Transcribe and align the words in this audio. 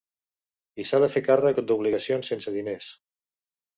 I 0.83 0.85
s’ha 0.91 1.01
de 1.03 1.09
fer 1.15 1.23
càrrec 1.29 1.61
d’obligacions 1.73 2.33
sense 2.33 2.55
diners. 2.59 2.89